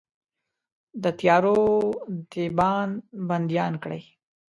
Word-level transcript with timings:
د 1.03 1.03
تیارو 1.19 1.57
دیبان 2.31 2.89
بنديان 3.27 3.73
کړئ 3.83 4.01